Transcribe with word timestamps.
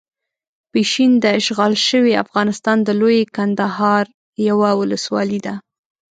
پشین 0.73 1.11
داشغال 1.25 1.73
شوي 1.87 2.13
افغانستان 2.23 2.77
د 2.83 2.89
لويې 2.99 3.23
کندهار 3.37 4.05
یوه 4.49 4.69
ولسوالۍ 4.79 5.39
ده. 5.45 5.55